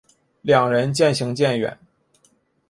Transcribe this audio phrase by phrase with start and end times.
[0.41, 1.77] 两人渐行渐远